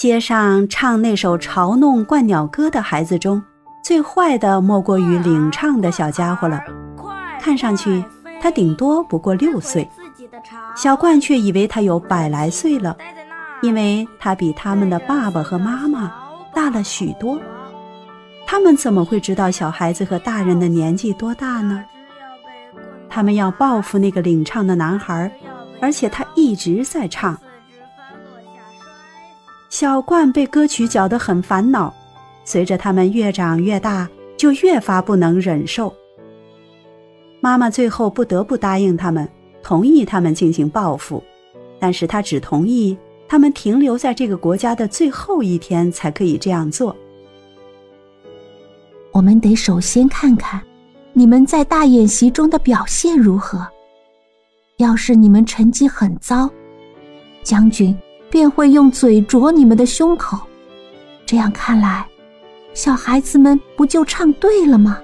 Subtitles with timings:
[0.00, 3.42] 街上唱那首嘲弄鹳鸟歌的孩子中，
[3.84, 6.58] 最坏的莫过于领唱的小家伙了。
[7.38, 8.02] 看上去
[8.40, 9.86] 他顶多不过六岁，
[10.74, 12.96] 小冠却以为他有百来岁了，
[13.60, 16.10] 因为他比他们的爸爸和妈妈
[16.54, 17.38] 大了许多。
[18.46, 21.84] 他们怎么会知道小孩子和大人的年纪多大呢？
[23.10, 25.30] 他们要报复那个领唱的男孩，
[25.78, 27.38] 而且他一直在唱。
[29.80, 31.90] 小冠被歌曲搅得很烦恼，
[32.44, 35.90] 随着他们越长越大，就越发不能忍受。
[37.40, 39.26] 妈妈最后不得不答应他们，
[39.62, 41.24] 同意他们进行报复，
[41.78, 42.94] 但是他只同意
[43.26, 46.94] 他们停留在这个国家的最后一天才可以这样做。
[49.12, 50.60] 我们得首先看看，
[51.14, 53.66] 你们在大演习中的表现如何。
[54.76, 56.50] 要是你们成绩很糟，
[57.42, 57.96] 将军。
[58.30, 60.38] 便会用嘴啄你们的胸口，
[61.26, 62.06] 这样看来，
[62.72, 64.98] 小孩子们不就唱对了吗？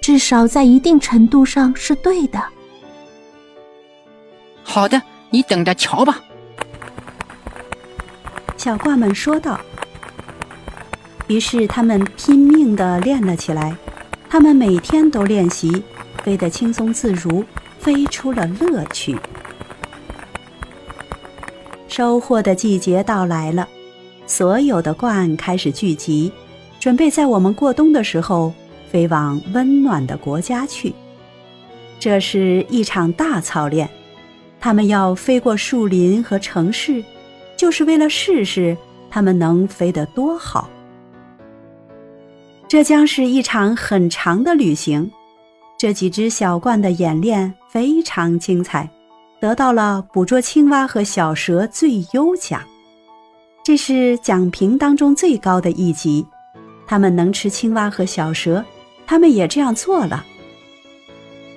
[0.00, 2.42] 至少在一定程度上是对的。
[4.62, 6.20] 好的，你等着瞧吧。”
[8.56, 9.60] 小怪们说道。
[11.28, 13.74] 于是他们拼命地练了起来，
[14.28, 15.82] 他们每天都练习，
[16.22, 17.44] 飞得轻松自如，
[17.78, 19.18] 飞出了乐趣。
[21.92, 23.68] 收获的季节到来了，
[24.26, 26.32] 所有的鹳开始聚集，
[26.80, 28.50] 准备在我们过冬的时候
[28.90, 30.94] 飞往温暖的国家去。
[32.00, 33.86] 这是一场大操练，
[34.58, 37.04] 它们要飞过树林和城市，
[37.58, 38.74] 就是为了试试
[39.10, 40.70] 它们能飞得多好。
[42.66, 45.12] 这将是一场很长的旅行，
[45.78, 48.88] 这几只小鹳的演练非常精彩。
[49.42, 52.62] 得到了捕捉青蛙和小蛇最优奖，
[53.64, 56.24] 这是奖评当中最高的一级。
[56.86, 58.64] 他们能吃青蛙和小蛇，
[59.04, 60.24] 他们也这样做了。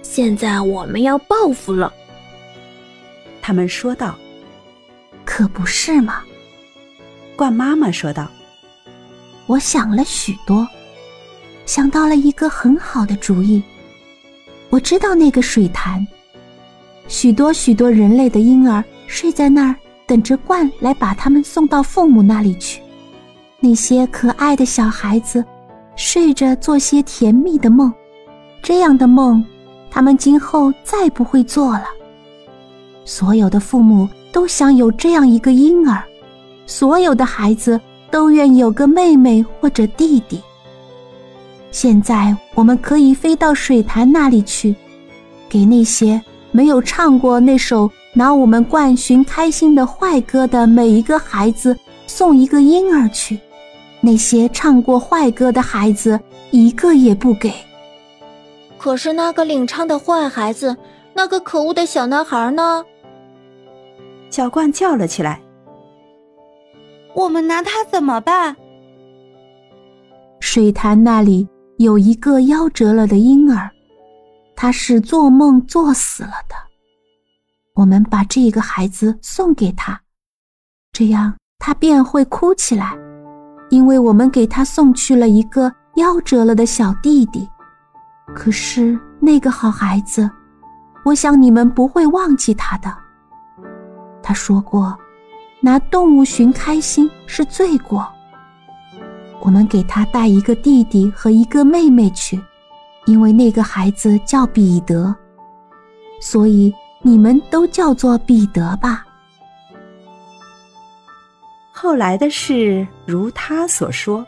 [0.01, 1.93] 现在我们要报复了，
[3.39, 4.15] 他们说道。
[5.23, 6.23] 可不是嘛？
[7.37, 8.27] 鹳妈妈说道。
[9.45, 10.67] 我想了许多，
[11.67, 13.61] 想到了一个很好的主意。
[14.71, 16.03] 我知道那个水潭。
[17.07, 19.75] 许多许多人类的婴儿睡在那儿，
[20.07, 22.81] 等着鹳来把他们送到父母那里去。
[23.59, 25.43] 那些可爱的小孩子
[25.95, 27.91] 睡着做些甜蜜的梦，
[28.61, 29.43] 这样的梦，
[29.89, 31.85] 他们今后再不会做了。
[33.05, 36.03] 所有的父母都想有这样一个婴儿，
[36.65, 37.79] 所有的孩子
[38.09, 40.41] 都愿有个妹妹或者弟弟。
[41.71, 44.75] 现在我们可以飞到水潭那里去，
[45.47, 46.21] 给那些。
[46.55, 51.77] 没有唱过那首拿我们冠寻开心的坏歌的每一个孩子
[52.07, 53.37] 送一个婴儿去，
[53.99, 56.17] 那些唱过坏歌的孩子
[56.51, 57.53] 一个也不给。
[58.77, 60.73] 可是那个领唱的坏孩子，
[61.13, 62.85] 那个可恶的小男孩呢？
[64.29, 65.41] 小冠叫了起来
[67.13, 68.55] ：“我们拿他怎么办？”
[70.39, 71.45] 水潭那里
[71.79, 73.69] 有一个夭折了的婴儿。
[74.65, 76.55] 他是做梦做死了的，
[77.75, 80.01] 我们把这个孩子送给他，
[80.91, 82.97] 这样他便会哭起来，
[83.69, 87.47] 因为我们给他送去了一个夭折了的小弟弟。
[88.33, 90.27] 可是那个好孩子，
[91.03, 92.91] 我想你们不会忘记他的。
[94.23, 94.97] 他说过，
[95.61, 98.11] 拿动物寻开心是罪过。
[99.41, 102.41] 我们给他带一个弟弟和一个妹妹去。
[103.05, 105.15] 因为那个孩子叫彼得，
[106.19, 109.05] 所以你们都叫做彼得吧。
[111.71, 114.25] 后来的事如他所说，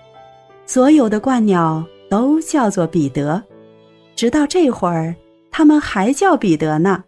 [0.66, 3.44] 所有的鹳鸟都叫做彼得，
[4.16, 5.16] 直到这会儿，
[5.50, 7.04] 他们还叫彼得呢。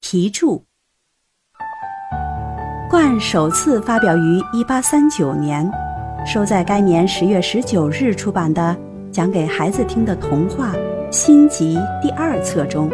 [0.00, 0.64] 题注：
[2.88, 5.68] 鹳首次发表于一八三九年。
[6.26, 8.76] 收在该年十月十九日出版的
[9.12, 10.72] 讲给孩子听的童话
[11.08, 12.90] 《新集》第二册中，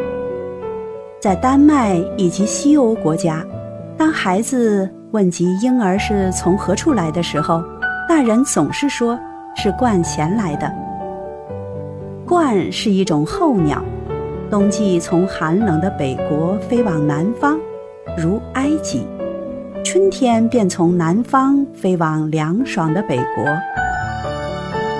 [1.19, 3.43] 在丹麦以及西欧国家，
[3.96, 7.62] 当孩子问及婴儿是从何处来的时候，
[8.06, 9.19] 大人总是说
[9.56, 10.70] 是鹳前来的。
[12.26, 13.82] 鹳是一种候鸟，
[14.50, 17.58] 冬季从寒冷的北国飞往南方，
[18.19, 19.06] 如埃及。
[19.93, 23.44] 春天便从南方飞往凉爽的北国。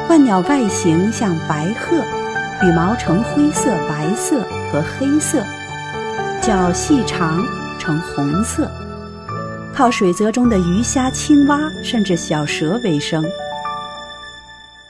[0.07, 1.97] 鹳鸟外形像白鹤，
[2.63, 5.43] 羽毛呈灰色、白色和黑色，
[6.43, 7.43] 脚细长，
[7.79, 8.71] 呈红色，
[9.75, 13.25] 靠水泽中的鱼虾、青蛙甚至小蛇为生。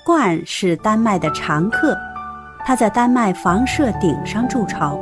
[0.05, 1.97] 鹳是丹麦的常客，
[2.67, 4.99] 它在丹麦房舍顶上筑巢，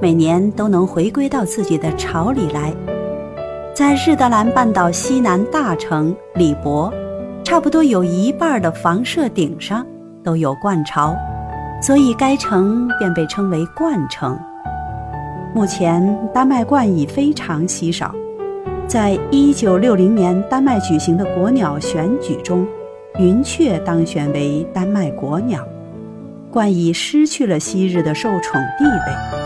[0.00, 2.74] 每年都能回归到自己的巢里来。
[3.80, 6.92] 在日德兰半岛西南大城里博，
[7.42, 9.86] 差不多有一半的房舍顶上
[10.22, 11.16] 都有鹳巢，
[11.80, 14.38] 所以该城便被称为鹳城。
[15.54, 18.14] 目前，丹麦鹳已非常稀少。
[18.86, 22.68] 在一九六零年丹麦举行的国鸟选举中，
[23.18, 25.66] 云雀当选为丹麦国鸟，
[26.52, 29.39] 鹳已失去了昔日的受宠地位。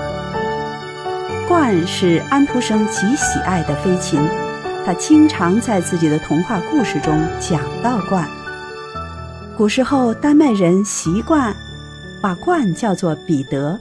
[1.48, 4.18] 鹳是安徒生极喜爱的飞禽，
[4.84, 8.24] 他经常在自己的童话故事中讲到鹳。
[9.56, 11.54] 古时候，丹麦人习惯
[12.22, 13.78] 把鹳叫做彼得。